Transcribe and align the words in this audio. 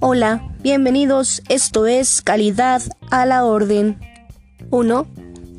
Hola, 0.00 0.42
bienvenidos. 0.60 1.42
Esto 1.48 1.86
es 1.86 2.22
Calidad 2.22 2.82
a 3.10 3.26
la 3.26 3.44
Orden. 3.44 3.98
Uno 4.70 5.06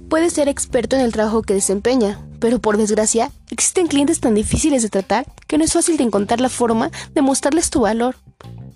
puede 0.09 0.29
ser 0.29 0.47
experto 0.47 0.95
en 0.95 1.01
el 1.01 1.11
trabajo 1.11 1.41
que 1.41 1.53
desempeña, 1.53 2.19
pero 2.39 2.59
por 2.59 2.77
desgracia 2.77 3.31
existen 3.51 3.87
clientes 3.87 4.19
tan 4.19 4.35
difíciles 4.35 4.81
de 4.81 4.89
tratar 4.89 5.25
que 5.47 5.57
no 5.57 5.63
es 5.63 5.73
fácil 5.73 5.97
de 5.97 6.03
encontrar 6.03 6.41
la 6.41 6.49
forma 6.49 6.89
de 7.13 7.21
mostrarles 7.21 7.69
tu 7.69 7.81
valor. 7.81 8.15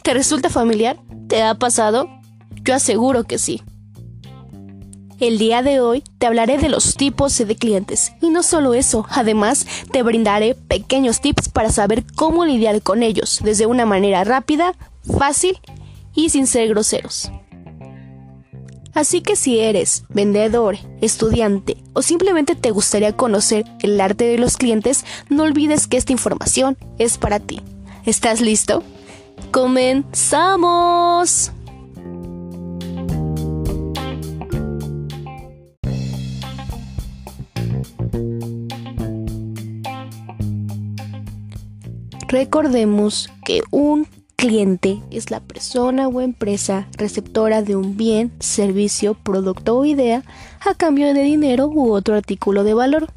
¿Te 0.03 0.13
resulta 0.13 0.49
familiar? 0.49 0.97
¿Te 1.27 1.41
ha 1.41 1.55
pasado? 1.55 2.09
Yo 2.63 2.75
aseguro 2.75 3.23
que 3.23 3.37
sí. 3.37 3.61
El 5.23 5.37
día 5.37 5.63
de 5.63 5.79
hoy 5.79 6.03
te 6.17 6.27
hablaré 6.27 6.57
de 6.57 6.67
los 6.67 6.95
tipos 6.95 7.37
de 7.37 7.55
clientes 7.55 8.11
y 8.19 8.29
no 8.29 8.43
solo 8.43 8.73
eso, 8.73 9.07
además 9.09 9.65
te 9.89 10.03
brindaré 10.03 10.53
pequeños 10.53 11.21
tips 11.21 11.47
para 11.47 11.71
saber 11.71 12.03
cómo 12.15 12.43
lidiar 12.43 12.81
con 12.81 13.03
ellos 13.03 13.39
desde 13.41 13.65
una 13.65 13.85
manera 13.85 14.25
rápida, 14.25 14.75
fácil 15.17 15.57
y 16.13 16.27
sin 16.27 16.45
ser 16.45 16.67
groseros. 16.67 17.31
Así 18.93 19.21
que 19.21 19.37
si 19.37 19.59
eres 19.59 20.03
vendedor, 20.09 20.75
estudiante 20.99 21.77
o 21.93 22.01
simplemente 22.01 22.55
te 22.55 22.71
gustaría 22.71 23.15
conocer 23.15 23.63
el 23.81 24.01
arte 24.01 24.25
de 24.25 24.37
los 24.37 24.57
clientes, 24.57 25.05
no 25.29 25.43
olvides 25.43 25.87
que 25.87 25.95
esta 25.95 26.11
información 26.11 26.77
es 26.97 27.17
para 27.17 27.39
ti. 27.39 27.61
¿Estás 28.05 28.41
listo? 28.41 28.83
¡Comenzamos! 29.51 31.53
Recordemos 42.33 43.29
que 43.45 43.61
un 43.69 44.07
cliente 44.35 45.03
es 45.11 45.29
la 45.29 45.39
persona 45.39 46.07
o 46.07 46.19
empresa 46.19 46.87
receptora 46.97 47.61
de 47.61 47.75
un 47.75 47.95
bien, 47.95 48.31
servicio, 48.39 49.13
producto 49.13 49.77
o 49.77 49.85
idea 49.85 50.23
a 50.59 50.73
cambio 50.73 51.13
de 51.13 51.21
dinero 51.21 51.67
u 51.67 51.91
otro 51.91 52.15
artículo 52.15 52.63
de 52.63 52.73
valor. 52.73 53.13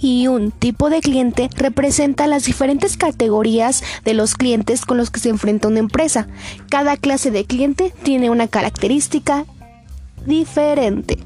Y 0.00 0.28
un 0.28 0.52
tipo 0.52 0.90
de 0.90 1.00
cliente 1.00 1.50
representa 1.56 2.28
las 2.28 2.44
diferentes 2.44 2.96
categorías 2.96 3.82
de 4.04 4.14
los 4.14 4.36
clientes 4.36 4.86
con 4.86 4.96
los 4.96 5.10
que 5.10 5.18
se 5.18 5.30
enfrenta 5.30 5.66
una 5.66 5.80
empresa. 5.80 6.28
Cada 6.70 6.96
clase 6.96 7.32
de 7.32 7.46
cliente 7.46 7.92
tiene 8.04 8.30
una 8.30 8.46
característica 8.46 9.44
diferente. 10.24 11.18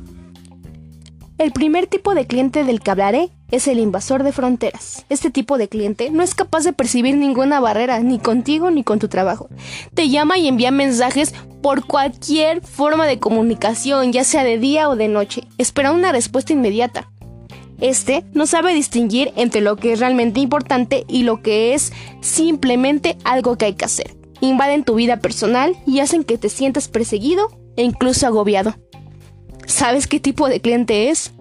El 1.36 1.52
primer 1.52 1.86
tipo 1.86 2.14
de 2.14 2.26
cliente 2.26 2.64
del 2.64 2.80
que 2.80 2.92
hablaré 2.92 3.35
es 3.50 3.68
el 3.68 3.78
invasor 3.78 4.22
de 4.22 4.32
fronteras. 4.32 5.04
Este 5.08 5.30
tipo 5.30 5.58
de 5.58 5.68
cliente 5.68 6.10
no 6.10 6.22
es 6.22 6.34
capaz 6.34 6.64
de 6.64 6.72
percibir 6.72 7.16
ninguna 7.16 7.60
barrera, 7.60 8.00
ni 8.00 8.18
contigo 8.18 8.70
ni 8.70 8.82
con 8.82 8.98
tu 8.98 9.08
trabajo. 9.08 9.48
Te 9.94 10.08
llama 10.08 10.38
y 10.38 10.48
envía 10.48 10.70
mensajes 10.70 11.34
por 11.62 11.86
cualquier 11.86 12.60
forma 12.60 13.06
de 13.06 13.18
comunicación, 13.18 14.12
ya 14.12 14.24
sea 14.24 14.44
de 14.44 14.58
día 14.58 14.88
o 14.88 14.96
de 14.96 15.08
noche. 15.08 15.44
Espera 15.58 15.92
una 15.92 16.12
respuesta 16.12 16.52
inmediata. 16.52 17.10
Este 17.80 18.24
no 18.32 18.46
sabe 18.46 18.72
distinguir 18.72 19.32
entre 19.36 19.60
lo 19.60 19.76
que 19.76 19.92
es 19.92 20.00
realmente 20.00 20.40
importante 20.40 21.04
y 21.08 21.24
lo 21.24 21.42
que 21.42 21.74
es 21.74 21.92
simplemente 22.20 23.18
algo 23.24 23.56
que 23.56 23.66
hay 23.66 23.74
que 23.74 23.84
hacer. 23.84 24.16
Invaden 24.40 24.84
tu 24.84 24.94
vida 24.94 25.18
personal 25.18 25.76
y 25.86 26.00
hacen 26.00 26.24
que 26.24 26.38
te 26.38 26.48
sientas 26.48 26.88
perseguido 26.88 27.48
e 27.76 27.82
incluso 27.82 28.26
agobiado. 28.26 28.74
¿Sabes 29.66 30.06
qué 30.06 30.20
tipo 30.20 30.48
de 30.48 30.60
cliente 30.60 31.10
es? 31.10 31.32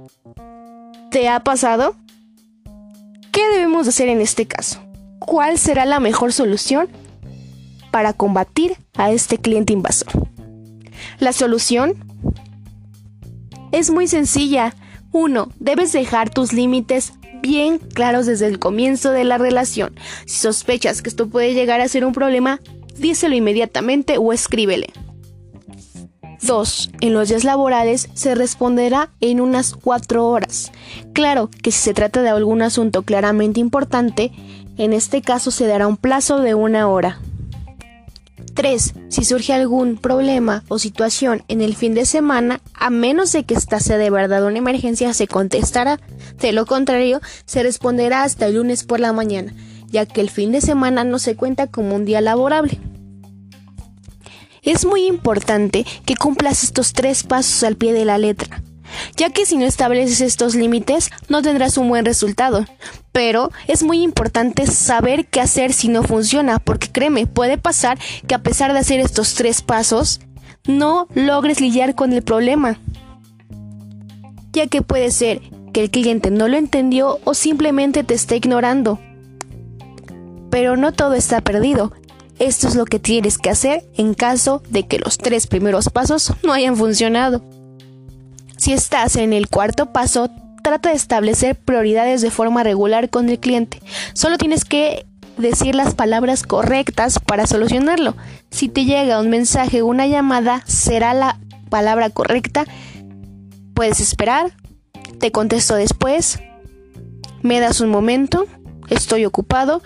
¿Te 1.15 1.29
ha 1.29 1.39
pasado? 1.45 1.95
¿Qué 3.31 3.39
debemos 3.53 3.87
hacer 3.87 4.09
en 4.09 4.19
este 4.19 4.47
caso? 4.47 4.81
¿Cuál 5.17 5.57
será 5.57 5.85
la 5.85 6.01
mejor 6.01 6.33
solución 6.33 6.89
para 7.89 8.11
combatir 8.11 8.75
a 8.97 9.11
este 9.11 9.37
cliente 9.37 9.71
invasor? 9.71 10.11
La 11.19 11.31
solución 11.31 11.93
es 13.71 13.91
muy 13.91 14.09
sencilla. 14.09 14.75
Uno, 15.13 15.47
Debes 15.57 15.93
dejar 15.93 16.31
tus 16.31 16.51
límites 16.51 17.13
bien 17.41 17.77
claros 17.77 18.25
desde 18.25 18.47
el 18.47 18.59
comienzo 18.59 19.11
de 19.11 19.23
la 19.23 19.37
relación. 19.37 19.95
Si 20.25 20.39
sospechas 20.39 21.01
que 21.01 21.07
esto 21.07 21.29
puede 21.29 21.53
llegar 21.53 21.79
a 21.79 21.87
ser 21.87 22.03
un 22.03 22.11
problema, 22.11 22.59
díselo 22.97 23.35
inmediatamente 23.35 24.17
o 24.17 24.33
escríbele. 24.33 24.91
2. 26.41 26.91
En 27.01 27.13
los 27.13 27.29
días 27.29 27.43
laborales 27.43 28.09
se 28.13 28.35
responderá 28.35 29.09
en 29.21 29.41
unas 29.41 29.73
4 29.73 30.27
horas. 30.27 30.71
Claro 31.13 31.49
que 31.61 31.71
si 31.71 31.79
se 31.79 31.93
trata 31.93 32.21
de 32.21 32.29
algún 32.29 32.61
asunto 32.61 33.03
claramente 33.03 33.59
importante, 33.59 34.31
en 34.77 34.93
este 34.93 35.21
caso 35.21 35.51
se 35.51 35.67
dará 35.67 35.87
un 35.87 35.97
plazo 35.97 36.39
de 36.39 36.53
una 36.53 36.87
hora. 36.87 37.19
3. 38.53 38.93
Si 39.09 39.25
surge 39.25 39.53
algún 39.53 39.97
problema 39.97 40.63
o 40.69 40.79
situación 40.79 41.43
en 41.49 41.61
el 41.61 41.75
fin 41.75 41.93
de 41.93 42.05
semana, 42.05 42.61
a 42.73 42.89
menos 42.89 43.31
de 43.33 43.43
que 43.43 43.53
esta 43.53 43.79
sea 43.79 43.97
de 43.97 44.09
verdad 44.09 44.45
una 44.45 44.57
emergencia, 44.57 45.13
se 45.13 45.27
contestará. 45.27 45.99
De 46.39 46.53
lo 46.53 46.65
contrario, 46.65 47.19
se 47.45 47.63
responderá 47.63 48.23
hasta 48.23 48.47
el 48.47 48.55
lunes 48.55 48.85
por 48.85 48.99
la 49.01 49.11
mañana, 49.11 49.53
ya 49.87 50.05
que 50.05 50.21
el 50.21 50.29
fin 50.29 50.53
de 50.53 50.61
semana 50.61 51.03
no 51.03 51.19
se 51.19 51.35
cuenta 51.35 51.67
como 51.67 51.95
un 51.95 52.05
día 52.05 52.21
laborable. 52.21 52.79
Es 54.65 54.83
muy 54.83 55.05
importante 55.05 55.85
que 56.05 56.15
cumplas 56.15 56.63
estos 56.63 56.93
tres 56.93 57.21
pasos 57.23 57.63
al 57.63 57.75
pie 57.75 57.93
de 57.93 58.03
la 58.03 58.17
letra, 58.17 58.63
ya 59.15 59.29
que 59.29 59.45
si 59.45 59.57
no 59.57 59.65
estableces 59.65 60.21
estos 60.21 60.55
límites 60.55 61.11
no 61.29 61.43
tendrás 61.43 61.77
un 61.77 61.87
buen 61.87 62.03
resultado. 62.03 62.65
Pero 63.11 63.51
es 63.67 63.83
muy 63.83 64.01
importante 64.01 64.65
saber 64.65 65.27
qué 65.27 65.39
hacer 65.39 65.71
si 65.71 65.87
no 65.87 66.01
funciona, 66.01 66.57
porque 66.57 66.91
créeme, 66.91 67.27
puede 67.27 67.59
pasar 67.59 67.99
que 68.27 68.33
a 68.33 68.41
pesar 68.41 68.73
de 68.73 68.79
hacer 68.79 68.99
estos 68.99 69.35
tres 69.35 69.61
pasos, 69.61 70.19
no 70.65 71.07
logres 71.13 71.61
lidiar 71.61 71.93
con 71.93 72.11
el 72.11 72.23
problema. 72.23 72.79
Ya 74.51 74.65
que 74.65 74.81
puede 74.81 75.11
ser 75.11 75.41
que 75.73 75.81
el 75.81 75.91
cliente 75.91 76.31
no 76.31 76.47
lo 76.47 76.57
entendió 76.57 77.19
o 77.23 77.35
simplemente 77.35 78.03
te 78.03 78.15
esté 78.15 78.37
ignorando. 78.37 78.99
Pero 80.49 80.75
no 80.75 80.91
todo 80.91 81.13
está 81.13 81.41
perdido. 81.41 81.93
Esto 82.39 82.67
es 82.67 82.75
lo 82.75 82.85
que 82.85 82.99
tienes 82.99 83.37
que 83.37 83.49
hacer 83.49 83.85
en 83.95 84.13
caso 84.13 84.61
de 84.69 84.87
que 84.87 84.99
los 84.99 85.17
tres 85.17 85.47
primeros 85.47 85.89
pasos 85.89 86.33
no 86.43 86.51
hayan 86.53 86.75
funcionado. 86.75 87.41
Si 88.57 88.73
estás 88.73 89.15
en 89.15 89.31
el 89.31 89.47
cuarto 89.47 89.93
paso, 89.93 90.29
trata 90.63 90.89
de 90.89 90.95
establecer 90.95 91.55
prioridades 91.55 92.21
de 92.21 92.31
forma 92.31 92.63
regular 92.63 93.09
con 93.09 93.29
el 93.29 93.39
cliente. 93.39 93.81
Solo 94.13 94.37
tienes 94.37 94.65
que 94.65 95.05
decir 95.37 95.75
las 95.75 95.93
palabras 95.95 96.43
correctas 96.43 97.19
para 97.19 97.47
solucionarlo. 97.47 98.15
Si 98.51 98.67
te 98.67 98.85
llega 98.85 99.19
un 99.19 99.29
mensaje 99.29 99.81
o 99.81 99.87
una 99.87 100.07
llamada, 100.07 100.63
será 100.65 101.13
la 101.13 101.39
palabra 101.69 102.09
correcta. 102.09 102.65
Puedes 103.73 103.99
esperar, 103.99 104.51
te 105.19 105.31
contesto 105.31 105.75
después, 105.75 106.39
me 107.41 107.59
das 107.59 107.79
un 107.79 107.89
momento, 107.89 108.45
estoy 108.89 109.25
ocupado 109.25 109.81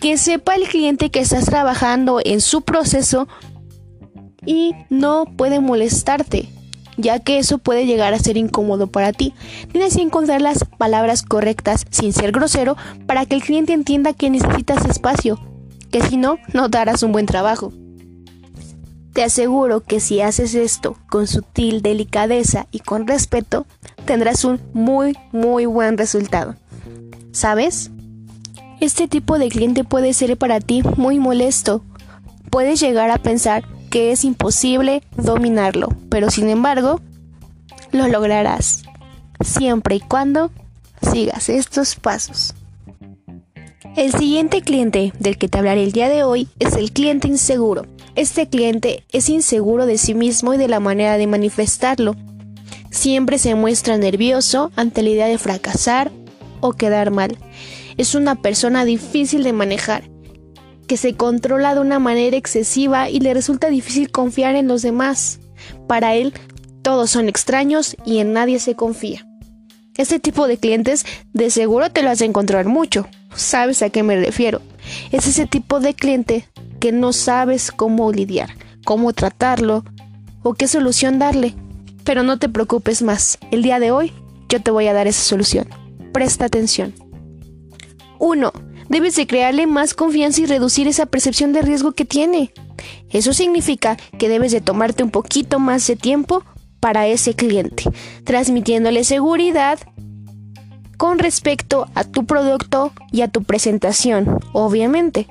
que 0.00 0.16
sepa 0.16 0.54
el 0.54 0.68
cliente 0.68 1.10
que 1.10 1.20
estás 1.20 1.46
trabajando 1.46 2.20
en 2.24 2.40
su 2.40 2.62
proceso 2.62 3.28
y 4.44 4.74
no 4.88 5.24
puede 5.36 5.60
molestarte, 5.60 6.48
ya 6.96 7.18
que 7.18 7.38
eso 7.38 7.58
puede 7.58 7.86
llegar 7.86 8.14
a 8.14 8.18
ser 8.18 8.36
incómodo 8.36 8.86
para 8.86 9.12
ti. 9.12 9.34
Tienes 9.72 9.96
que 9.96 10.02
encontrar 10.02 10.40
las 10.40 10.64
palabras 10.64 11.22
correctas 11.22 11.84
sin 11.90 12.12
ser 12.12 12.32
grosero 12.32 12.76
para 13.06 13.26
que 13.26 13.34
el 13.34 13.42
cliente 13.42 13.72
entienda 13.72 14.12
que 14.12 14.30
necesitas 14.30 14.84
espacio, 14.84 15.38
que 15.90 16.02
si 16.02 16.16
no, 16.16 16.38
no 16.52 16.68
darás 16.68 17.02
un 17.02 17.12
buen 17.12 17.26
trabajo. 17.26 17.72
Te 19.12 19.24
aseguro 19.24 19.80
que 19.82 19.98
si 20.00 20.20
haces 20.20 20.54
esto 20.54 20.96
con 21.10 21.26
sutil 21.26 21.82
delicadeza 21.82 22.68
y 22.70 22.80
con 22.80 23.06
respeto, 23.06 23.66
tendrás 24.04 24.44
un 24.44 24.60
muy, 24.72 25.16
muy 25.32 25.66
buen 25.66 25.98
resultado. 25.98 26.54
¿Sabes? 27.32 27.90
Este 28.80 29.08
tipo 29.08 29.40
de 29.40 29.48
cliente 29.48 29.82
puede 29.82 30.12
ser 30.12 30.36
para 30.36 30.60
ti 30.60 30.82
muy 30.96 31.18
molesto. 31.18 31.82
Puedes 32.48 32.78
llegar 32.78 33.10
a 33.10 33.18
pensar 33.18 33.64
que 33.90 34.12
es 34.12 34.24
imposible 34.24 35.02
dominarlo, 35.16 35.88
pero 36.08 36.30
sin 36.30 36.48
embargo, 36.48 37.00
lo 37.90 38.06
lograrás, 38.06 38.84
siempre 39.40 39.96
y 39.96 40.00
cuando 40.00 40.52
sigas 41.02 41.48
estos 41.48 41.96
pasos. 41.96 42.54
El 43.96 44.12
siguiente 44.12 44.62
cliente 44.62 45.12
del 45.18 45.38
que 45.38 45.48
te 45.48 45.58
hablaré 45.58 45.82
el 45.82 45.92
día 45.92 46.08
de 46.08 46.22
hoy 46.22 46.48
es 46.60 46.74
el 46.74 46.92
cliente 46.92 47.26
inseguro. 47.26 47.84
Este 48.14 48.48
cliente 48.48 49.02
es 49.10 49.28
inseguro 49.28 49.86
de 49.86 49.98
sí 49.98 50.14
mismo 50.14 50.54
y 50.54 50.56
de 50.56 50.68
la 50.68 50.78
manera 50.78 51.18
de 51.18 51.26
manifestarlo. 51.26 52.14
Siempre 52.90 53.38
se 53.38 53.56
muestra 53.56 53.98
nervioso 53.98 54.70
ante 54.76 55.02
la 55.02 55.10
idea 55.10 55.26
de 55.26 55.38
fracasar 55.38 56.12
o 56.60 56.74
quedar 56.74 57.10
mal 57.10 57.36
es 57.98 58.14
una 58.14 58.36
persona 58.36 58.84
difícil 58.84 59.42
de 59.42 59.52
manejar, 59.52 60.08
que 60.86 60.96
se 60.96 61.14
controla 61.14 61.74
de 61.74 61.80
una 61.80 61.98
manera 61.98 62.36
excesiva 62.36 63.10
y 63.10 63.20
le 63.20 63.34
resulta 63.34 63.68
difícil 63.68 64.10
confiar 64.10 64.54
en 64.54 64.68
los 64.68 64.82
demás. 64.82 65.40
Para 65.86 66.14
él, 66.14 66.32
todos 66.82 67.10
son 67.10 67.28
extraños 67.28 67.96
y 68.06 68.18
en 68.18 68.32
nadie 68.32 68.60
se 68.60 68.74
confía. 68.74 69.26
Este 69.96 70.20
tipo 70.20 70.46
de 70.46 70.58
clientes 70.58 71.04
de 71.32 71.50
seguro 71.50 71.90
te 71.90 72.02
lo 72.02 72.10
has 72.10 72.20
de 72.20 72.24
encontrar 72.24 72.66
mucho. 72.66 73.06
sabes 73.34 73.82
a 73.82 73.90
qué 73.90 74.02
me 74.02 74.16
refiero. 74.16 74.62
Es 75.10 75.26
ese 75.26 75.46
tipo 75.46 75.80
de 75.80 75.94
cliente 75.94 76.48
que 76.80 76.92
no 76.92 77.12
sabes 77.12 77.72
cómo 77.72 78.10
lidiar, 78.12 78.50
cómo 78.84 79.12
tratarlo 79.12 79.84
o 80.42 80.54
qué 80.54 80.68
solución 80.68 81.18
darle. 81.18 81.54
Pero 82.04 82.22
no 82.22 82.38
te 82.38 82.48
preocupes 82.48 83.02
más. 83.02 83.38
El 83.50 83.62
día 83.62 83.80
de 83.80 83.90
hoy 83.90 84.12
yo 84.48 84.62
te 84.62 84.70
voy 84.70 84.86
a 84.86 84.94
dar 84.94 85.08
esa 85.08 85.22
solución. 85.22 85.68
Presta 86.12 86.46
atención. 86.46 86.94
1. 88.18 88.52
Debes 88.88 89.16
de 89.16 89.26
crearle 89.26 89.66
más 89.66 89.94
confianza 89.94 90.40
y 90.40 90.46
reducir 90.46 90.88
esa 90.88 91.06
percepción 91.06 91.52
de 91.52 91.62
riesgo 91.62 91.92
que 91.92 92.04
tiene. 92.04 92.52
Eso 93.10 93.32
significa 93.32 93.96
que 94.18 94.28
debes 94.28 94.52
de 94.52 94.60
tomarte 94.60 95.02
un 95.02 95.10
poquito 95.10 95.58
más 95.58 95.86
de 95.86 95.96
tiempo 95.96 96.44
para 96.80 97.06
ese 97.06 97.34
cliente, 97.34 97.84
transmitiéndole 98.24 99.04
seguridad 99.04 99.78
con 100.96 101.18
respecto 101.18 101.88
a 101.94 102.04
tu 102.04 102.26
producto 102.26 102.92
y 103.12 103.22
a 103.22 103.28
tu 103.28 103.44
presentación, 103.44 104.38
obviamente. 104.52 105.28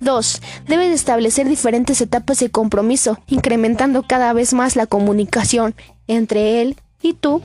2. 0.00 0.42
Debes 0.66 0.92
establecer 0.92 1.48
diferentes 1.48 2.00
etapas 2.00 2.38
de 2.40 2.50
compromiso, 2.50 3.18
incrementando 3.28 4.02
cada 4.02 4.32
vez 4.32 4.52
más 4.52 4.76
la 4.76 4.86
comunicación 4.86 5.74
entre 6.08 6.60
él 6.60 6.76
y 7.00 7.14
tú 7.14 7.42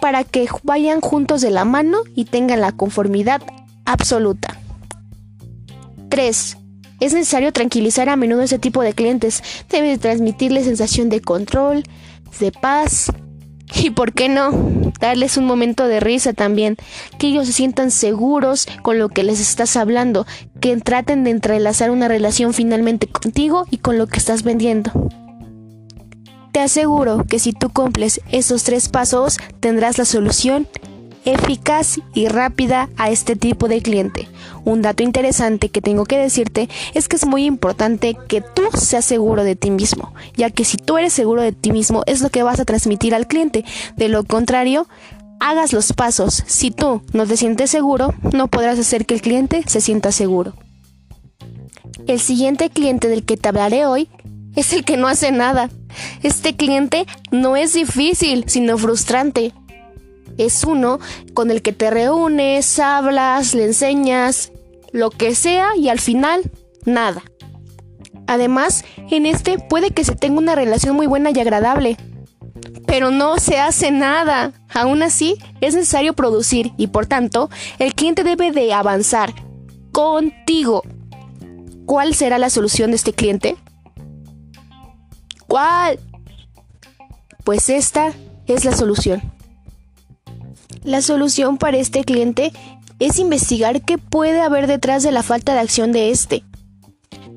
para 0.00 0.24
que 0.24 0.46
vayan 0.62 1.00
juntos 1.00 1.40
de 1.40 1.50
la 1.50 1.64
mano 1.64 1.98
y 2.14 2.24
tengan 2.24 2.60
la 2.60 2.72
conformidad 2.72 3.42
absoluta. 3.88 4.56
3. 6.10 6.56
Es 7.00 7.12
necesario 7.12 7.52
tranquilizar 7.52 8.08
a 8.08 8.16
menudo 8.16 8.42
ese 8.42 8.58
tipo 8.58 8.82
de 8.82 8.92
clientes. 8.92 9.42
Debes 9.70 10.00
transmitirles 10.00 10.64
sensación 10.64 11.08
de 11.08 11.20
control, 11.20 11.84
de 12.40 12.52
paz 12.52 13.12
y, 13.74 13.90
¿por 13.90 14.12
qué 14.12 14.28
no? 14.28 14.50
Darles 15.00 15.36
un 15.36 15.46
momento 15.46 15.86
de 15.86 16.00
risa 16.00 16.32
también. 16.32 16.76
Que 17.18 17.28
ellos 17.28 17.46
se 17.46 17.52
sientan 17.52 17.90
seguros 17.90 18.66
con 18.82 18.98
lo 18.98 19.08
que 19.08 19.22
les 19.22 19.40
estás 19.40 19.76
hablando. 19.76 20.26
Que 20.60 20.76
traten 20.76 21.24
de 21.24 21.30
entrelazar 21.30 21.90
una 21.90 22.08
relación 22.08 22.52
finalmente 22.52 23.06
contigo 23.06 23.66
y 23.70 23.78
con 23.78 23.96
lo 23.96 24.06
que 24.06 24.18
estás 24.18 24.42
vendiendo. 24.42 24.90
Te 26.52 26.60
aseguro 26.60 27.24
que 27.24 27.38
si 27.38 27.52
tú 27.52 27.70
cumples 27.70 28.20
esos 28.32 28.64
tres 28.64 28.88
pasos 28.88 29.36
tendrás 29.60 29.98
la 29.98 30.04
solución 30.04 30.66
eficaz 31.32 32.00
y 32.14 32.28
rápida 32.28 32.88
a 32.96 33.10
este 33.10 33.36
tipo 33.36 33.68
de 33.68 33.82
cliente. 33.82 34.28
Un 34.64 34.82
dato 34.82 35.02
interesante 35.02 35.68
que 35.68 35.80
tengo 35.82 36.04
que 36.04 36.18
decirte 36.18 36.68
es 36.94 37.08
que 37.08 37.16
es 37.16 37.26
muy 37.26 37.44
importante 37.44 38.16
que 38.28 38.40
tú 38.40 38.62
seas 38.74 39.04
seguro 39.04 39.44
de 39.44 39.56
ti 39.56 39.70
mismo, 39.70 40.14
ya 40.36 40.50
que 40.50 40.64
si 40.64 40.76
tú 40.76 40.98
eres 40.98 41.12
seguro 41.12 41.42
de 41.42 41.52
ti 41.52 41.72
mismo 41.72 42.02
es 42.06 42.20
lo 42.20 42.30
que 42.30 42.42
vas 42.42 42.60
a 42.60 42.64
transmitir 42.64 43.14
al 43.14 43.26
cliente. 43.26 43.64
De 43.96 44.08
lo 44.08 44.24
contrario, 44.24 44.88
hagas 45.40 45.72
los 45.72 45.92
pasos. 45.92 46.42
Si 46.46 46.70
tú 46.70 47.02
no 47.12 47.26
te 47.26 47.36
sientes 47.36 47.70
seguro, 47.70 48.14
no 48.32 48.48
podrás 48.48 48.78
hacer 48.78 49.06
que 49.06 49.14
el 49.14 49.22
cliente 49.22 49.62
se 49.66 49.80
sienta 49.80 50.12
seguro. 50.12 50.54
El 52.06 52.20
siguiente 52.20 52.70
cliente 52.70 53.08
del 53.08 53.24
que 53.24 53.36
te 53.36 53.48
hablaré 53.48 53.86
hoy 53.86 54.08
es 54.56 54.72
el 54.72 54.84
que 54.84 54.96
no 54.96 55.08
hace 55.08 55.30
nada. 55.30 55.70
Este 56.22 56.56
cliente 56.56 57.06
no 57.30 57.56
es 57.56 57.74
difícil, 57.74 58.44
sino 58.48 58.78
frustrante 58.78 59.52
es 60.38 60.64
uno 60.64 60.98
con 61.34 61.50
el 61.50 61.60
que 61.62 61.72
te 61.72 61.90
reúnes, 61.90 62.78
hablas, 62.78 63.54
le 63.54 63.64
enseñas, 63.64 64.52
lo 64.92 65.10
que 65.10 65.34
sea 65.34 65.76
y 65.76 65.88
al 65.88 66.00
final 66.00 66.50
nada. 66.84 67.22
Además, 68.26 68.84
en 69.10 69.26
este 69.26 69.58
puede 69.58 69.90
que 69.90 70.04
se 70.04 70.14
tenga 70.14 70.38
una 70.38 70.54
relación 70.54 70.96
muy 70.96 71.06
buena 71.06 71.30
y 71.30 71.40
agradable, 71.40 71.96
pero 72.86 73.10
no 73.10 73.38
se 73.38 73.58
hace 73.58 73.90
nada. 73.90 74.52
Aún 74.72 75.02
así, 75.02 75.36
es 75.60 75.74
necesario 75.74 76.14
producir 76.14 76.72
y 76.76 76.88
por 76.88 77.06
tanto, 77.06 77.50
el 77.78 77.94
cliente 77.94 78.24
debe 78.24 78.52
de 78.52 78.72
avanzar 78.72 79.34
contigo. 79.92 80.82
¿Cuál 81.86 82.14
será 82.14 82.38
la 82.38 82.50
solución 82.50 82.90
de 82.90 82.96
este 82.96 83.14
cliente? 83.14 83.56
¿Cuál? 85.46 85.98
Pues 87.44 87.70
esta 87.70 88.12
es 88.46 88.66
la 88.66 88.76
solución. 88.76 89.37
La 90.84 91.02
solución 91.02 91.58
para 91.58 91.76
este 91.76 92.04
cliente 92.04 92.52
es 92.98 93.18
investigar 93.18 93.82
qué 93.82 93.98
puede 93.98 94.40
haber 94.40 94.66
detrás 94.66 95.02
de 95.02 95.12
la 95.12 95.22
falta 95.22 95.54
de 95.54 95.60
acción 95.60 95.92
de 95.92 96.10
este. 96.10 96.44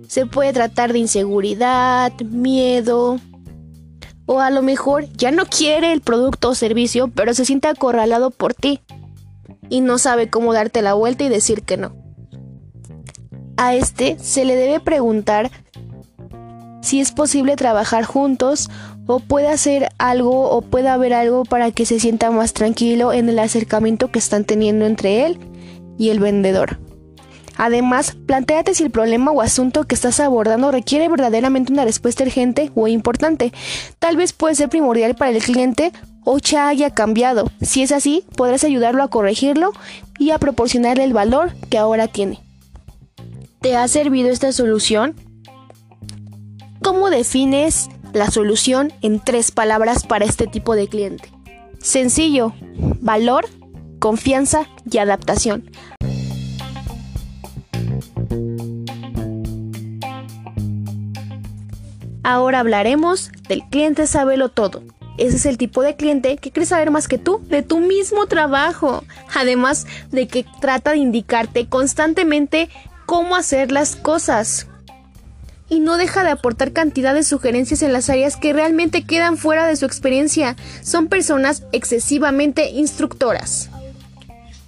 Se 0.07 0.25
puede 0.25 0.53
tratar 0.53 0.93
de 0.93 0.99
inseguridad, 0.99 2.13
miedo, 2.21 3.19
o 4.25 4.39
a 4.39 4.49
lo 4.49 4.61
mejor 4.61 5.05
ya 5.13 5.31
no 5.31 5.45
quiere 5.45 5.91
el 5.91 6.01
producto 6.01 6.49
o 6.49 6.55
servicio, 6.55 7.09
pero 7.09 7.33
se 7.33 7.45
siente 7.45 7.67
acorralado 7.67 8.31
por 8.31 8.53
ti 8.53 8.81
y 9.69 9.81
no 9.81 9.97
sabe 9.97 10.29
cómo 10.29 10.53
darte 10.53 10.81
la 10.81 10.93
vuelta 10.93 11.23
y 11.23 11.29
decir 11.29 11.63
que 11.63 11.77
no. 11.77 11.95
A 13.57 13.75
este 13.75 14.17
se 14.19 14.45
le 14.45 14.55
debe 14.55 14.79
preguntar 14.79 15.51
si 16.81 16.99
es 16.99 17.11
posible 17.11 17.55
trabajar 17.55 18.05
juntos 18.05 18.69
o 19.07 19.19
puede 19.19 19.47
hacer 19.47 19.89
algo 19.97 20.49
o 20.49 20.61
puede 20.61 20.89
haber 20.89 21.13
algo 21.13 21.43
para 21.43 21.71
que 21.71 21.85
se 21.85 21.99
sienta 21.99 22.31
más 22.31 22.53
tranquilo 22.53 23.13
en 23.13 23.29
el 23.29 23.39
acercamiento 23.39 24.11
que 24.11 24.19
están 24.19 24.45
teniendo 24.45 24.85
entre 24.85 25.25
él 25.25 25.39
y 25.97 26.09
el 26.09 26.19
vendedor. 26.19 26.79
Además, 27.57 28.15
planteate 28.25 28.73
si 28.73 28.83
el 28.83 28.91
problema 28.91 29.31
o 29.31 29.41
asunto 29.41 29.83
que 29.83 29.93
estás 29.93 30.19
abordando 30.19 30.71
requiere 30.71 31.09
verdaderamente 31.09 31.71
una 31.71 31.85
respuesta 31.85 32.23
urgente 32.23 32.71
o 32.75 32.87
importante. 32.87 33.51
Tal 33.99 34.17
vez 34.17 34.33
puede 34.33 34.55
ser 34.55 34.69
primordial 34.69 35.15
para 35.15 35.31
el 35.31 35.43
cliente 35.43 35.91
o 36.23 36.37
ya 36.39 36.69
haya 36.69 36.91
cambiado. 36.91 37.51
Si 37.61 37.83
es 37.83 37.91
así, 37.91 38.25
podrás 38.35 38.63
ayudarlo 38.63 39.03
a 39.03 39.09
corregirlo 39.09 39.73
y 40.17 40.31
a 40.31 40.39
proporcionarle 40.39 41.03
el 41.03 41.13
valor 41.13 41.53
que 41.69 41.77
ahora 41.77 42.07
tiene. 42.07 42.39
¿Te 43.59 43.75
ha 43.75 43.87
servido 43.87 44.29
esta 44.29 44.51
solución? 44.51 45.15
¿Cómo 46.81 47.11
defines 47.11 47.89
la 48.13 48.29
solución 48.29 48.91
en 49.01 49.19
tres 49.19 49.51
palabras 49.51 50.05
para 50.05 50.25
este 50.25 50.47
tipo 50.47 50.75
de 50.75 50.87
cliente? 50.87 51.31
Sencillo, 51.79 52.53
valor, 52.99 53.45
confianza 53.99 54.67
y 54.89 54.97
adaptación. 54.97 55.69
Ahora 62.23 62.59
hablaremos 62.59 63.31
del 63.47 63.63
cliente 63.69 64.05
sabelo 64.07 64.49
todo. 64.49 64.83
Ese 65.17 65.35
es 65.35 65.45
el 65.45 65.57
tipo 65.57 65.81
de 65.81 65.95
cliente 65.95 66.37
que 66.37 66.51
quiere 66.51 66.65
saber 66.65 66.91
más 66.91 67.07
que 67.07 67.17
tú 67.17 67.41
de 67.47 67.63
tu 67.63 67.79
mismo 67.79 68.27
trabajo. 68.27 69.03
Además 69.35 69.85
de 70.11 70.27
que 70.27 70.45
trata 70.61 70.91
de 70.91 70.97
indicarte 70.97 71.67
constantemente 71.67 72.69
cómo 73.05 73.35
hacer 73.35 73.71
las 73.71 73.95
cosas, 73.95 74.67
y 75.71 75.79
no 75.79 75.95
deja 75.95 76.25
de 76.25 76.31
aportar 76.31 76.73
cantidad 76.73 77.15
de 77.15 77.23
sugerencias 77.23 77.81
en 77.81 77.93
las 77.93 78.09
áreas 78.09 78.35
que 78.35 78.51
realmente 78.51 79.05
quedan 79.05 79.37
fuera 79.37 79.65
de 79.65 79.77
su 79.77 79.85
experiencia. 79.85 80.57
Son 80.83 81.07
personas 81.07 81.63
excesivamente 81.71 82.71
instructoras. 82.71 83.69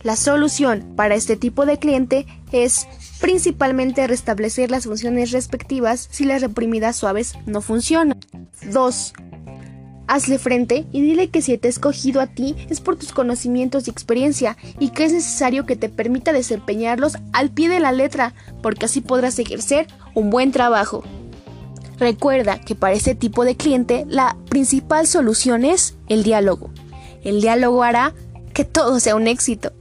La 0.02 0.16
solución 0.16 0.94
para 0.96 1.16
este 1.16 1.36
tipo 1.36 1.66
de 1.66 1.78
cliente 1.78 2.26
es 2.54 2.88
principalmente 3.20 4.08
restablecer 4.08 4.72
las 4.72 4.86
funciones 4.86 5.32
respectivas 5.32 6.08
si 6.10 6.24
las 6.24 6.42
reprimidas 6.42 6.96
suaves 6.96 7.34
no 7.46 7.60
funcionan. 7.60 8.18
2. 8.72 9.14
Hazle 10.08 10.38
frente 10.38 10.86
y 10.94 11.02
dile 11.02 11.30
que 11.30 11.42
si 11.42 11.58
te 11.58 11.68
ha 11.68 11.70
escogido 11.70 12.22
a 12.22 12.28
ti 12.28 12.56
es 12.70 12.80
por 12.80 12.98
tus 12.98 13.12
conocimientos 13.12 13.88
y 13.88 13.92
experiencia 13.92 14.58
y 14.80 14.90
que 14.90 15.06
es 15.06 15.12
necesario 15.12 15.66
que 15.66 15.76
te 15.76 15.90
permita 15.90 16.32
desempeñarlos 16.32 17.18
al 17.34 17.50
pie 17.50 17.68
de 17.68 17.80
la 17.80 17.92
letra, 17.92 18.34
porque 18.62 18.86
así 18.86 19.02
podrás 19.02 19.40
ejercer 19.40 19.88
un 20.16 20.30
buen 20.30 20.52
trabajo. 20.52 21.04
Recuerda 22.00 22.60
que 22.60 22.76
para 22.76 22.94
este 22.94 23.16
tipo 23.16 23.46
de 23.46 23.56
cliente 23.56 24.06
la 24.08 24.36
principal 24.50 25.08
solución 25.08 25.64
es 25.66 25.96
el 26.08 26.24
diálogo. 26.24 26.70
El 27.24 27.42
diálogo 27.42 27.84
hará 27.84 28.14
que 28.54 28.66
todo 28.66 29.00
sea 29.00 29.16
un 29.16 29.28
éxito. 29.28 29.72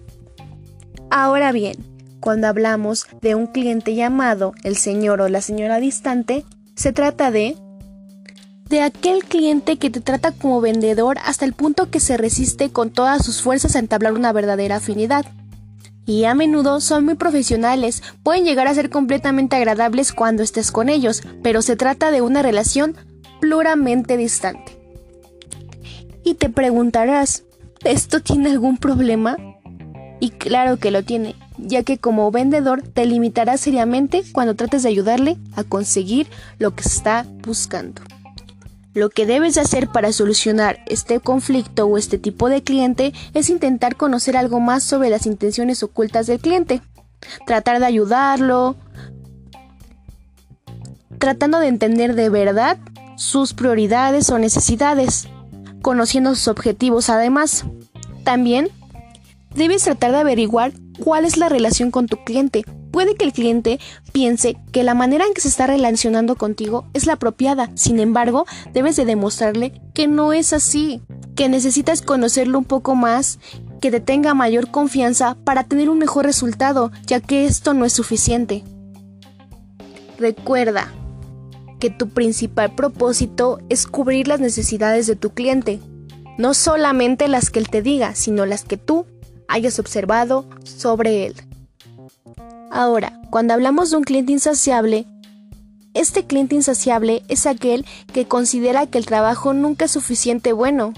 Ahora 1.10 1.52
bien, 1.52 1.76
cuando 2.20 2.46
hablamos 2.46 3.06
de 3.20 3.34
un 3.34 3.46
cliente 3.46 3.94
llamado 3.94 4.54
el 4.62 4.76
señor 4.76 5.20
o 5.20 5.28
la 5.28 5.40
señora 5.40 5.78
distante, 5.78 6.44
se 6.74 6.92
trata 6.92 7.30
de 7.30 7.56
de 8.68 8.80
aquel 8.80 9.22
cliente 9.24 9.76
que 9.76 9.90
te 9.90 10.00
trata 10.00 10.32
como 10.32 10.62
vendedor 10.62 11.18
hasta 11.26 11.44
el 11.44 11.52
punto 11.52 11.90
que 11.90 12.00
se 12.00 12.16
resiste 12.16 12.70
con 12.70 12.90
todas 12.90 13.22
sus 13.22 13.42
fuerzas 13.42 13.76
a 13.76 13.78
entablar 13.78 14.14
una 14.14 14.32
verdadera 14.32 14.76
afinidad. 14.76 15.26
Y 16.04 16.24
a 16.24 16.34
menudo 16.34 16.80
son 16.80 17.04
muy 17.04 17.14
profesionales, 17.14 18.02
pueden 18.22 18.44
llegar 18.44 18.66
a 18.66 18.74
ser 18.74 18.90
completamente 18.90 19.56
agradables 19.56 20.12
cuando 20.12 20.42
estés 20.42 20.72
con 20.72 20.88
ellos, 20.88 21.22
pero 21.42 21.62
se 21.62 21.76
trata 21.76 22.10
de 22.10 22.22
una 22.22 22.42
relación 22.42 22.96
puramente 23.40 24.16
distante. 24.16 24.78
Y 26.24 26.34
te 26.34 26.48
preguntarás, 26.48 27.44
¿esto 27.84 28.20
tiene 28.20 28.50
algún 28.50 28.78
problema? 28.78 29.36
Y 30.20 30.30
claro 30.30 30.76
que 30.76 30.90
lo 30.90 31.02
tiene, 31.02 31.34
ya 31.58 31.82
que 31.82 31.98
como 31.98 32.30
vendedor 32.30 32.82
te 32.82 33.06
limitará 33.06 33.56
seriamente 33.56 34.22
cuando 34.32 34.54
trates 34.54 34.84
de 34.84 34.88
ayudarle 34.88 35.36
a 35.54 35.64
conseguir 35.64 36.28
lo 36.58 36.74
que 36.74 36.82
está 36.82 37.26
buscando. 37.44 38.02
Lo 38.94 39.08
que 39.08 39.24
debes 39.24 39.56
hacer 39.56 39.88
para 39.88 40.12
solucionar 40.12 40.80
este 40.86 41.18
conflicto 41.18 41.86
o 41.86 41.96
este 41.96 42.18
tipo 42.18 42.50
de 42.50 42.62
cliente 42.62 43.14
es 43.32 43.48
intentar 43.48 43.96
conocer 43.96 44.36
algo 44.36 44.60
más 44.60 44.84
sobre 44.84 45.08
las 45.08 45.26
intenciones 45.26 45.82
ocultas 45.82 46.26
del 46.26 46.40
cliente. 46.40 46.82
tratar 47.46 47.78
de 47.78 47.86
ayudarlo, 47.86 48.74
tratando 51.18 51.60
de 51.60 51.68
entender 51.68 52.16
de 52.16 52.28
verdad 52.28 52.78
sus 53.16 53.54
prioridades 53.54 54.28
o 54.30 54.40
necesidades, 54.40 55.28
conociendo 55.82 56.34
sus 56.34 56.48
objetivos 56.48 57.08
además. 57.10 57.64
También 58.24 58.70
debes 59.54 59.84
tratar 59.84 60.10
de 60.10 60.18
averiguar 60.18 60.72
cuál 61.02 61.24
es 61.24 61.36
la 61.36 61.48
relación 61.48 61.90
con 61.90 62.06
tu 62.06 62.22
cliente. 62.24 62.64
Puede 62.92 63.16
que 63.16 63.24
el 63.24 63.32
cliente 63.32 63.80
piense 64.12 64.56
que 64.70 64.84
la 64.84 64.94
manera 64.94 65.24
en 65.26 65.34
que 65.34 65.40
se 65.40 65.48
está 65.48 65.66
relacionando 65.66 66.36
contigo 66.36 66.86
es 66.94 67.06
la 67.06 67.14
apropiada, 67.14 67.70
sin 67.74 67.98
embargo, 67.98 68.46
debes 68.72 68.96
de 68.96 69.04
demostrarle 69.04 69.80
que 69.94 70.06
no 70.06 70.32
es 70.32 70.52
así, 70.52 71.02
que 71.34 71.48
necesitas 71.48 72.02
conocerlo 72.02 72.58
un 72.58 72.64
poco 72.64 72.94
más, 72.94 73.40
que 73.80 73.90
te 73.90 73.98
tenga 73.98 74.34
mayor 74.34 74.70
confianza 74.70 75.36
para 75.44 75.64
tener 75.64 75.90
un 75.90 75.98
mejor 75.98 76.24
resultado, 76.24 76.92
ya 77.04 77.18
que 77.18 77.46
esto 77.46 77.74
no 77.74 77.84
es 77.84 77.92
suficiente. 77.92 78.62
Recuerda 80.18 80.92
que 81.80 81.90
tu 81.90 82.10
principal 82.10 82.76
propósito 82.76 83.58
es 83.68 83.88
cubrir 83.88 84.28
las 84.28 84.38
necesidades 84.38 85.08
de 85.08 85.16
tu 85.16 85.30
cliente, 85.30 85.80
no 86.38 86.54
solamente 86.54 87.26
las 87.26 87.50
que 87.50 87.58
él 87.58 87.68
te 87.68 87.82
diga, 87.82 88.14
sino 88.14 88.46
las 88.46 88.62
que 88.62 88.76
tú 88.76 89.06
hayas 89.48 89.78
observado 89.78 90.48
sobre 90.64 91.26
él. 91.26 91.34
Ahora, 92.70 93.20
cuando 93.30 93.54
hablamos 93.54 93.90
de 93.90 93.98
un 93.98 94.04
cliente 94.04 94.32
insaciable, 94.32 95.06
este 95.94 96.24
cliente 96.24 96.54
insaciable 96.54 97.22
es 97.28 97.46
aquel 97.46 97.84
que 98.12 98.26
considera 98.26 98.86
que 98.86 98.96
el 98.96 99.04
trabajo 99.04 99.52
nunca 99.52 99.84
es 99.84 99.90
suficiente 99.90 100.52
bueno. 100.52 100.94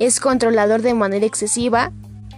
Es 0.00 0.18
controlador 0.18 0.82
de 0.82 0.94
manera 0.94 1.24
excesiva 1.24 1.92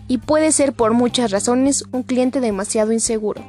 y 0.09 0.19
puede 0.19 0.53
ser 0.53 0.75
por 0.75 0.93
muchas 0.93 1.31
razones 1.31 1.85
un 1.91 2.03
cliente 2.03 2.41
demasiado 2.41 2.93
inseguro. 2.93 3.43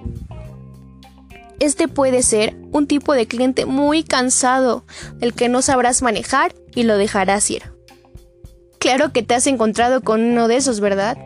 Este 1.60 1.90
puede 1.90 2.24
ser 2.24 2.56
un 2.72 2.88
tipo 2.88 3.14
de 3.14 3.28
cliente 3.28 3.66
muy 3.66 4.04
cansado, 4.04 4.86
el 5.20 5.34
que 5.34 5.50
no 5.50 5.62
sabrás 5.62 6.02
manejar 6.02 6.56
y 6.74 6.84
lo 6.84 6.98
dejarás 6.98 7.52
ir. 7.52 7.64
Claro 8.80 9.12
que 9.12 9.24
te 9.24 9.36
has 9.36 9.46
encontrado 9.46 10.00
con 10.02 10.22
uno 10.22 10.48
de 10.48 10.56
esos, 10.56 10.80
¿verdad? 10.80 11.18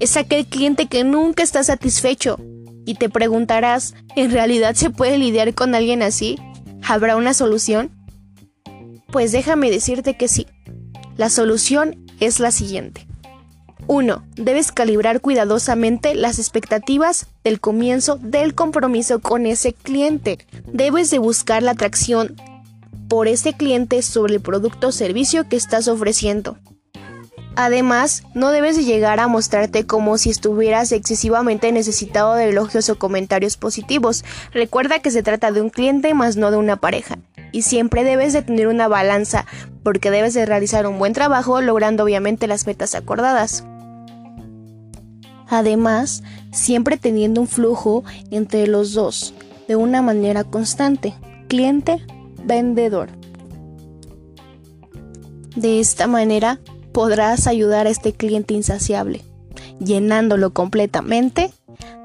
Es 0.00 0.16
aquel 0.16 0.46
cliente 0.46 0.86
que 0.86 1.04
nunca 1.04 1.42
está 1.42 1.62
satisfecho. 1.62 2.38
Y 2.86 2.94
te 2.94 3.10
preguntarás, 3.10 3.94
¿en 4.16 4.30
realidad 4.30 4.74
se 4.74 4.90
puede 4.90 5.18
lidiar 5.18 5.54
con 5.54 5.74
alguien 5.74 6.02
así? 6.02 6.38
¿Habrá 6.82 7.16
una 7.16 7.34
solución? 7.34 7.90
Pues 9.12 9.30
déjame 9.30 9.70
decirte 9.70 10.16
que 10.16 10.26
sí. 10.26 10.46
La 11.16 11.28
solución 11.28 12.06
es 12.18 12.40
la 12.40 12.50
siguiente. 12.50 13.06
1. 13.86 14.24
Debes 14.36 14.72
calibrar 14.72 15.20
cuidadosamente 15.20 16.14
las 16.14 16.38
expectativas 16.38 17.26
del 17.44 17.60
comienzo 17.60 18.16
del 18.16 18.54
compromiso 18.54 19.20
con 19.20 19.46
ese 19.46 19.72
cliente. 19.72 20.38
Debes 20.72 21.10
de 21.10 21.18
buscar 21.18 21.62
la 21.62 21.72
atracción 21.72 22.36
por 23.08 23.28
ese 23.28 23.52
cliente 23.52 24.00
sobre 24.02 24.34
el 24.34 24.40
producto 24.40 24.88
o 24.88 24.92
servicio 24.92 25.48
que 25.48 25.56
estás 25.56 25.88
ofreciendo. 25.88 26.56
Además, 27.60 28.22
no 28.32 28.52
debes 28.52 28.82
llegar 28.86 29.20
a 29.20 29.28
mostrarte 29.28 29.84
como 29.84 30.16
si 30.16 30.30
estuvieras 30.30 30.92
excesivamente 30.92 31.70
necesitado 31.72 32.34
de 32.34 32.48
elogios 32.48 32.88
o 32.88 32.98
comentarios 32.98 33.58
positivos. 33.58 34.24
Recuerda 34.50 35.00
que 35.00 35.10
se 35.10 35.22
trata 35.22 35.52
de 35.52 35.60
un 35.60 35.68
cliente 35.68 36.14
más 36.14 36.38
no 36.38 36.50
de 36.50 36.56
una 36.56 36.76
pareja. 36.76 37.18
Y 37.52 37.60
siempre 37.60 38.02
debes 38.02 38.32
de 38.32 38.40
tener 38.40 38.66
una 38.66 38.88
balanza, 38.88 39.44
porque 39.82 40.10
debes 40.10 40.32
de 40.32 40.46
realizar 40.46 40.86
un 40.86 40.98
buen 40.98 41.12
trabajo 41.12 41.60
logrando 41.60 42.04
obviamente 42.04 42.46
las 42.46 42.66
metas 42.66 42.94
acordadas. 42.94 43.62
Además, 45.46 46.22
siempre 46.52 46.96
teniendo 46.96 47.42
un 47.42 47.46
flujo 47.46 48.04
entre 48.30 48.68
los 48.68 48.94
dos, 48.94 49.34
de 49.68 49.76
una 49.76 50.00
manera 50.00 50.44
constante, 50.44 51.14
cliente-vendedor. 51.48 53.10
De 55.56 55.78
esta 55.78 56.06
manera, 56.06 56.58
podrás 56.92 57.46
ayudar 57.46 57.86
a 57.86 57.90
este 57.90 58.12
cliente 58.12 58.54
insaciable, 58.54 59.22
llenándolo 59.78 60.52
completamente 60.52 61.50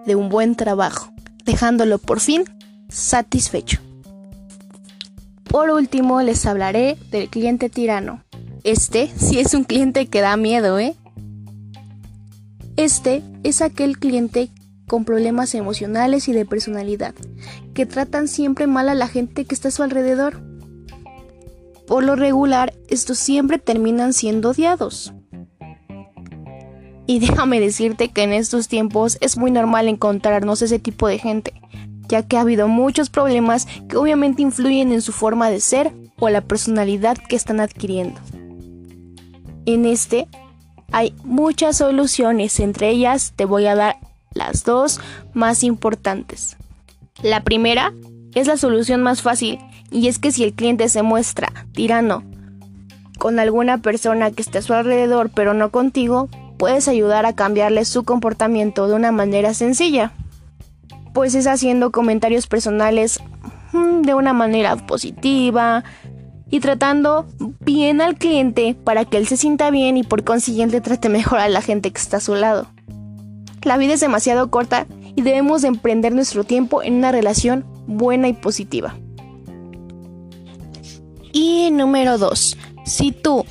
de 0.06 0.16
un 0.16 0.30
buen 0.30 0.56
trabajo, 0.56 1.12
dejándolo 1.46 1.98
por 1.98 2.20
fin 2.20 2.44
satisfecho. 2.90 3.80
Por 5.46 5.70
último, 5.70 6.22
les 6.22 6.46
hablaré 6.46 6.98
del 7.12 7.30
cliente 7.30 7.70
tirano. 7.70 8.24
Este 8.64 9.12
sí 9.16 9.40
es 9.40 9.54
un 9.54 9.64
cliente 9.64 10.08
que 10.08 10.22
da 10.22 10.36
miedo, 10.38 10.80
¿eh? 10.80 10.96
Este 12.78 13.24
es 13.44 13.62
aquel 13.62 13.98
cliente 13.98 14.50
con 14.88 15.06
problemas 15.06 15.56
emocionales 15.56 16.28
y 16.28 16.34
de 16.34 16.46
personalidad, 16.46 17.16
que 17.74 17.86
tratan 17.86 18.28
siempre 18.28 18.68
mal 18.68 18.90
a 18.90 18.96
la 18.96 19.08
gente 19.08 19.46
que 19.46 19.56
está 19.56 19.70
a 19.70 19.72
su 19.72 19.84
alrededor. 19.84 20.42
Por 21.88 22.04
lo 22.04 22.16
regular, 22.16 22.74
estos 22.90 23.18
siempre 23.18 23.60
terminan 23.60 24.14
siendo 24.14 24.52
odiados. 24.52 25.14
Y 27.08 27.20
déjame 27.26 27.60
decirte 27.60 28.10
que 28.10 28.24
en 28.24 28.34
estos 28.34 28.68
tiempos 28.68 29.18
es 29.22 29.38
muy 29.38 29.52
normal 29.52 29.88
encontrarnos 29.88 30.62
ese 30.62 30.80
tipo 30.80 31.08
de 31.08 31.20
gente, 31.20 31.54
ya 32.08 32.24
que 32.24 32.38
ha 32.38 32.42
habido 32.42 32.68
muchos 32.68 33.10
problemas 33.10 33.68
que 33.88 33.98
obviamente 33.98 34.42
influyen 34.42 34.92
en 34.92 35.02
su 35.02 35.12
forma 35.12 35.50
de 35.50 35.60
ser 35.60 35.94
o 36.20 36.30
la 36.30 36.42
personalidad 36.42 37.18
que 37.18 37.36
están 37.36 37.60
adquiriendo. 37.60 38.20
En 39.66 39.86
este 39.86 40.28
hay 40.92 41.14
muchas 41.24 41.78
soluciones, 41.78 42.60
entre 42.60 42.90
ellas 42.90 43.34
te 43.36 43.46
voy 43.46 43.66
a 43.66 43.76
dar 43.76 43.98
las 44.34 44.64
dos 44.64 45.00
más 45.34 45.64
importantes. 45.64 46.58
La 47.24 47.44
primera 47.44 47.94
es 48.34 48.48
la 48.48 48.58
solución 48.58 49.02
más 49.02 49.22
fácil 49.22 49.60
y 49.92 50.08
es 50.08 50.20
que 50.20 50.32
si 50.32 50.44
el 50.44 50.54
cliente 50.54 50.90
se 50.90 51.04
muestra 51.04 51.52
tirano 51.74 52.24
con 53.18 53.40
alguna 53.40 53.78
persona 53.80 54.32
que 54.32 54.42
esté 54.42 54.60
a 54.60 54.62
su 54.62 54.74
alrededor 54.74 55.30
pero 55.34 55.54
no 55.54 55.72
contigo, 55.72 56.30
puedes 56.58 56.88
ayudar 56.88 57.26
a 57.26 57.34
cambiarle 57.34 57.86
su 57.86 58.04
comportamiento 58.04 58.88
de 58.88 58.96
una 58.96 59.12
manera 59.12 59.54
sencilla. 59.54 60.12
Pues 61.14 61.36
es 61.36 61.48
haciendo 61.48 61.92
comentarios 61.92 62.48
personales 62.48 63.20
mm, 63.72 64.02
de 64.02 64.14
una 64.14 64.34
manera 64.34 64.76
positiva 64.76 65.84
y 66.50 66.60
tratando 66.60 67.26
bien 67.62 68.02
al 68.02 68.16
cliente 68.16 68.76
para 68.84 69.06
que 69.06 69.18
él 69.18 69.28
se 69.28 69.38
sienta 69.38 69.72
bien 69.72 69.98
y 69.98 70.04
por 70.04 70.24
consiguiente 70.24 70.82
trate 70.82 71.10
mejor 71.10 71.40
a 71.40 71.50
la 71.50 71.62
gente 71.62 71.92
que 71.92 72.00
está 72.00 72.18
a 72.18 72.22
su 72.22 72.36
lado. 72.36 72.68
La 73.64 73.78
vida 73.78 73.94
es 73.94 74.00
demasiado 74.00 74.52
corta 74.52 74.86
y 75.16 75.22
debemos 75.22 75.64
emprender 75.64 76.14
nuestro 76.14 76.44
tiempo 76.44 76.84
en 76.84 76.96
una 76.96 77.12
relación 77.12 77.66
buena 77.88 78.28
y 78.28 78.34
positiva. 78.34 78.96
Y 81.36 81.70
número 81.70 82.18
2. 82.18 82.58
Si 82.86 83.12
tú 83.12 83.46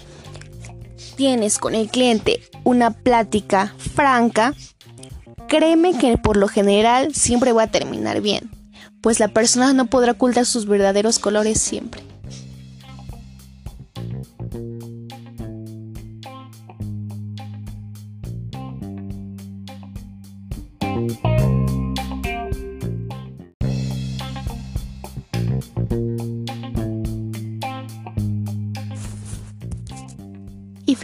tienes 1.17 1.59
con 1.59 1.75
el 1.75 1.91
cliente 1.91 2.41
una 2.65 2.93
plática 2.93 3.75
franca, 3.77 4.55
créeme 5.49 5.93
que 5.99 6.17
por 6.17 6.39
lo 6.39 6.49
general 6.49 7.15
siempre 7.15 7.53
va 7.53 7.65
a 7.65 7.71
terminar 7.71 8.23
bien, 8.23 8.51
pues 9.03 9.21
la 9.21 9.29
persona 9.29 9.75
no 9.75 9.85
podrá 9.85 10.13
ocultar 10.13 10.47
sus 10.47 10.65
verdaderos 10.65 11.19
colores 11.19 11.61
siempre. 11.61 12.03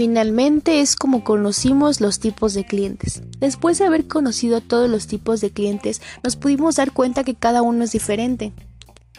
Finalmente 0.00 0.80
es 0.80 0.96
como 0.96 1.24
conocimos 1.24 2.00
los 2.00 2.20
tipos 2.20 2.54
de 2.54 2.64
clientes. 2.64 3.22
Después 3.38 3.78
de 3.78 3.84
haber 3.84 4.08
conocido 4.08 4.62
todos 4.62 4.88
los 4.88 5.06
tipos 5.06 5.42
de 5.42 5.50
clientes, 5.50 6.00
nos 6.24 6.36
pudimos 6.36 6.76
dar 6.76 6.92
cuenta 6.92 7.22
que 7.22 7.34
cada 7.34 7.60
uno 7.60 7.84
es 7.84 7.92
diferente, 7.92 8.54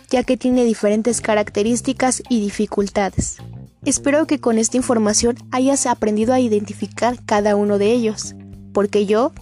ya 0.10 0.24
que 0.24 0.38
tiene 0.38 0.66
diferentes 0.66 1.22
características 1.22 2.24
y 2.30 2.42
dificultades. 2.42 3.38
Espero 3.86 4.26
que 4.26 4.40
con 4.40 4.58
esta 4.58 4.76
información 4.76 5.38
hayas 5.52 5.86
aprendido 5.86 6.34
a 6.34 6.40
identificar 6.40 7.24
cada 7.28 7.56
uno 7.56 7.78
de 7.78 7.92
ellos, 7.92 8.34
porque 8.74 9.06
yo, 9.06 9.34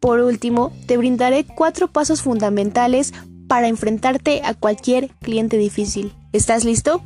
por 0.00 0.20
último, 0.20 0.72
te 0.86 0.96
brindaré 0.96 1.44
cuatro 1.44 1.92
pasos 1.92 2.22
fundamentales 2.22 3.12
para 3.48 3.68
enfrentarte 3.68 4.40
a 4.42 4.54
cualquier 4.54 5.10
cliente 5.20 5.58
difícil. 5.58 6.14
¿Estás 6.32 6.64
listo? 6.64 7.02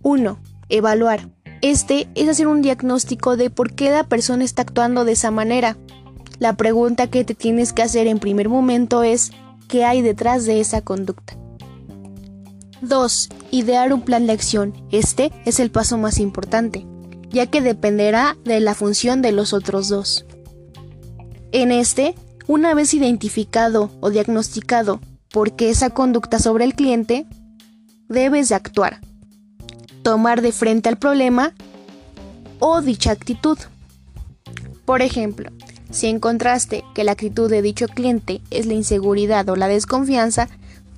1 0.00 0.38
evaluar. 0.70 1.28
Este 1.62 2.08
es 2.14 2.28
hacer 2.28 2.46
un 2.46 2.62
diagnóstico 2.62 3.36
de 3.36 3.50
por 3.50 3.74
qué 3.74 3.90
la 3.90 4.04
persona 4.04 4.44
está 4.44 4.62
actuando 4.62 5.04
de 5.04 5.12
esa 5.12 5.30
manera. 5.30 5.76
La 6.38 6.54
pregunta 6.54 7.08
que 7.08 7.22
te 7.24 7.34
tienes 7.34 7.74
que 7.74 7.82
hacer 7.82 8.06
en 8.06 8.18
primer 8.18 8.48
momento 8.48 9.02
es 9.02 9.32
¿qué 9.68 9.84
hay 9.84 10.00
detrás 10.00 10.46
de 10.46 10.60
esa 10.60 10.80
conducta? 10.80 11.36
2. 12.80 13.28
Idear 13.50 13.92
un 13.92 14.00
plan 14.02 14.26
de 14.26 14.32
acción. 14.32 14.72
Este 14.90 15.32
es 15.44 15.60
el 15.60 15.70
paso 15.70 15.98
más 15.98 16.18
importante, 16.18 16.86
ya 17.28 17.46
que 17.46 17.60
dependerá 17.60 18.38
de 18.44 18.60
la 18.60 18.74
función 18.74 19.20
de 19.20 19.32
los 19.32 19.52
otros 19.52 19.88
dos. 19.88 20.24
En 21.52 21.72
este, 21.72 22.14
Una 22.46 22.74
vez 22.74 22.94
identificado 22.94 23.90
o 24.00 24.10
diagnosticado 24.10 25.00
por 25.30 25.52
qué 25.52 25.70
esa 25.70 25.90
conducta 25.90 26.38
sobre 26.38 26.64
el 26.64 26.74
cliente, 26.74 27.26
debes 28.08 28.48
de 28.48 28.56
actuar, 28.56 29.00
tomar 30.02 30.42
de 30.42 30.52
frente 30.52 30.88
al 30.88 30.98
problema 30.98 31.54
o 32.58 32.80
dicha 32.82 33.10
actitud. 33.10 33.58
Por 34.84 35.02
ejemplo, 35.02 35.50
si 35.90 36.06
encontraste 36.06 36.84
que 36.94 37.04
la 37.04 37.12
actitud 37.12 37.50
de 37.50 37.62
dicho 37.62 37.86
cliente 37.88 38.40
es 38.50 38.66
la 38.66 38.74
inseguridad 38.74 39.48
o 39.48 39.56
la 39.56 39.68
desconfianza, 39.68 40.48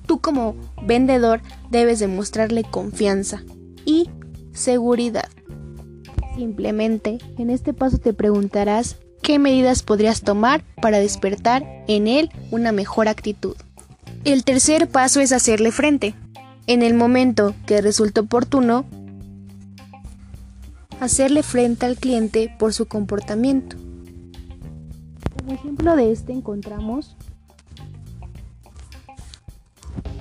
tú 0.05 0.19
como 0.19 0.55
vendedor 0.83 1.41
debes 1.71 1.99
demostrarle 1.99 2.63
confianza 2.63 3.43
y 3.85 4.09
seguridad. 4.53 5.29
Simplemente, 6.35 7.19
en 7.37 7.49
este 7.49 7.73
paso 7.73 7.97
te 7.97 8.13
preguntarás 8.13 8.97
qué 9.21 9.39
medidas 9.39 9.83
podrías 9.83 10.21
tomar 10.21 10.63
para 10.81 10.99
despertar 10.99 11.63
en 11.87 12.07
él 12.07 12.31
una 12.51 12.71
mejor 12.71 13.07
actitud. 13.07 13.55
El 14.25 14.43
tercer 14.43 14.87
paso 14.87 15.19
es 15.19 15.31
hacerle 15.31 15.71
frente. 15.71 16.15
En 16.65 16.81
el 16.81 16.93
momento 16.93 17.53
que 17.65 17.81
resulte 17.81 18.21
oportuno, 18.21 18.85
hacerle 21.01 21.43
frente 21.43 21.85
al 21.85 21.97
cliente 21.97 22.55
por 22.57 22.73
su 22.73 22.87
comportamiento. 22.87 23.75
Como 25.37 25.53
ejemplo 25.53 25.95
de 25.97 26.11
este 26.11 26.31
encontramos 26.31 27.17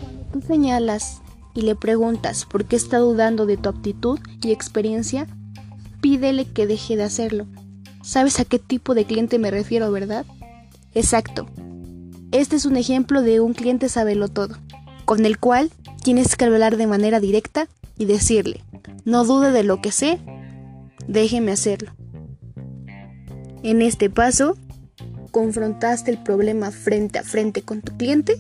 cuando 0.01 0.25
tú 0.33 0.41
señalas 0.41 1.23
y 1.55 1.63
le 1.63 1.77
preguntas 1.77 2.45
por 2.45 2.65
qué 2.65 2.75
está 2.75 2.99
dudando 2.99 3.47
de 3.47 3.57
tu 3.57 3.69
aptitud 3.69 4.19
y 4.43 4.51
experiencia, 4.51 5.29
pídele 6.01 6.47
que 6.47 6.67
deje 6.67 6.97
de 6.97 7.05
hacerlo. 7.05 7.47
¿Sabes 8.03 8.41
a 8.41 8.45
qué 8.45 8.59
tipo 8.59 8.95
de 8.95 9.05
cliente 9.05 9.39
me 9.39 9.53
refiero, 9.53 9.93
verdad? 9.93 10.27
Exacto. 10.93 11.47
Este 12.33 12.57
es 12.57 12.65
un 12.65 12.77
ejemplo 12.77 13.23
de 13.23 13.41
un 13.41 13.53
cliente 13.53 13.89
sabelo 13.89 14.27
todo, 14.27 14.57
con 15.04 15.26
el 15.26 15.38
cual 15.38 15.71
tienes 16.02 16.37
que 16.37 16.44
hablar 16.44 16.76
de 16.76 16.87
manera 16.87 17.21
directa 17.21 17.68
y 17.99 18.06
decirle, 18.06 18.62
no 19.04 19.25
dude 19.25 19.52
de 19.52 19.62
lo 19.62 19.80
que 19.80 19.92
sé, 19.92 20.18
déjeme 21.06 21.52
hacerlo. 21.52 21.92
En 23.62 23.82
este 23.82 24.11
paso, 24.11 24.56
confrontaste 25.30 26.11
el 26.11 26.18
problema 26.18 26.71
frente 26.71 27.18
a 27.18 27.23
frente 27.23 27.62
con 27.62 27.80
tu 27.80 27.97
cliente 27.97 28.37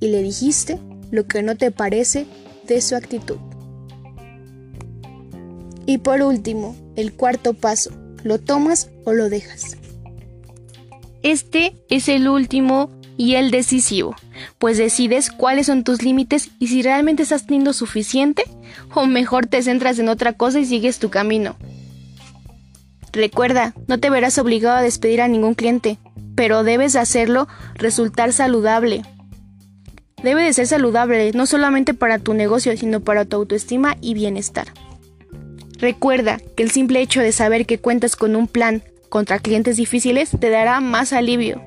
y 0.00 0.08
le 0.08 0.22
dijiste 0.22 0.78
lo 1.10 1.26
que 1.26 1.42
no 1.42 1.56
te 1.56 1.70
parece 1.70 2.26
de 2.66 2.80
su 2.80 2.96
actitud. 2.96 3.38
Y 5.86 5.98
por 5.98 6.22
último, 6.22 6.76
el 6.96 7.12
cuarto 7.12 7.54
paso, 7.54 7.90
¿lo 8.22 8.38
tomas 8.38 8.90
o 9.04 9.12
lo 9.12 9.28
dejas? 9.28 9.76
Este 11.22 11.76
es 11.88 12.08
el 12.08 12.28
último 12.28 12.90
y 13.16 13.34
el 13.34 13.50
decisivo, 13.50 14.16
pues 14.58 14.78
decides 14.78 15.30
cuáles 15.30 15.66
son 15.66 15.84
tus 15.84 16.02
límites 16.02 16.50
y 16.58 16.68
si 16.68 16.82
realmente 16.82 17.22
estás 17.22 17.46
teniendo 17.46 17.72
suficiente 17.72 18.44
o 18.94 19.06
mejor 19.06 19.46
te 19.46 19.62
centras 19.62 19.98
en 19.98 20.08
otra 20.08 20.32
cosa 20.32 20.60
y 20.60 20.64
sigues 20.64 20.98
tu 20.98 21.10
camino. 21.10 21.56
Recuerda, 23.12 23.74
no 23.88 23.98
te 23.98 24.08
verás 24.08 24.38
obligado 24.38 24.76
a 24.76 24.82
despedir 24.82 25.20
a 25.20 25.28
ningún 25.28 25.54
cliente, 25.54 25.98
pero 26.34 26.64
debes 26.64 26.96
hacerlo 26.96 27.46
resultar 27.74 28.32
saludable. 28.32 29.02
Debe 30.22 30.42
de 30.42 30.52
ser 30.52 30.66
saludable 30.66 31.32
no 31.32 31.46
solamente 31.46 31.94
para 31.94 32.18
tu 32.18 32.32
negocio, 32.32 32.76
sino 32.76 33.00
para 33.00 33.24
tu 33.24 33.36
autoestima 33.36 33.96
y 34.00 34.14
bienestar. 34.14 34.68
Recuerda 35.78 36.38
que 36.56 36.62
el 36.62 36.70
simple 36.70 37.00
hecho 37.00 37.20
de 37.20 37.32
saber 37.32 37.66
que 37.66 37.78
cuentas 37.78 38.16
con 38.16 38.36
un 38.36 38.46
plan 38.46 38.82
contra 39.08 39.40
clientes 39.40 39.76
difíciles 39.76 40.30
te 40.38 40.48
dará 40.48 40.80
más 40.80 41.12
alivio. 41.12 41.60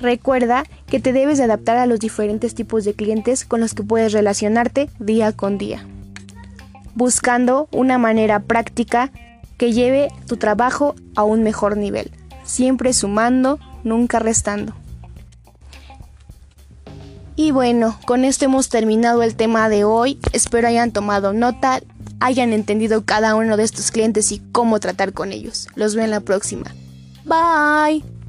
Recuerda 0.00 0.64
que 0.86 1.00
te 1.00 1.12
debes 1.12 1.40
adaptar 1.40 1.76
a 1.76 1.86
los 1.86 2.00
diferentes 2.00 2.54
tipos 2.54 2.84
de 2.84 2.94
clientes 2.94 3.44
con 3.44 3.60
los 3.60 3.74
que 3.74 3.82
puedes 3.82 4.12
relacionarte 4.12 4.88
día 4.98 5.32
con 5.32 5.58
día, 5.58 5.84
buscando 6.94 7.68
una 7.70 7.98
manera 7.98 8.40
práctica 8.40 9.12
que 9.58 9.72
lleve 9.72 10.08
tu 10.26 10.36
trabajo 10.36 10.94
a 11.16 11.24
un 11.24 11.42
mejor 11.42 11.76
nivel, 11.76 12.10
siempre 12.44 12.92
sumando, 12.92 13.58
nunca 13.84 14.18
restando. 14.18 14.74
Y 17.36 17.52
bueno, 17.52 17.98
con 18.06 18.24
esto 18.24 18.44
hemos 18.44 18.68
terminado 18.68 19.22
el 19.22 19.34
tema 19.34 19.70
de 19.70 19.84
hoy. 19.84 20.18
Espero 20.32 20.68
hayan 20.68 20.92
tomado 20.92 21.32
nota 21.32 21.80
hayan 22.20 22.52
entendido 22.52 23.04
cada 23.04 23.34
uno 23.34 23.56
de 23.56 23.64
estos 23.64 23.90
clientes 23.90 24.30
y 24.30 24.40
cómo 24.52 24.78
tratar 24.78 25.12
con 25.12 25.32
ellos. 25.32 25.68
Los 25.74 25.94
veo 25.94 26.04
en 26.04 26.10
la 26.10 26.20
próxima. 26.20 26.72
Bye. 27.24 28.19